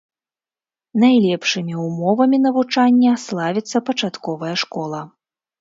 Найлепшымі 1.03 1.73
ўмовамі 1.83 2.37
навучання 2.47 3.13
славіцца 3.27 3.77
пачатковая 3.91 4.55
школа. 4.65 5.05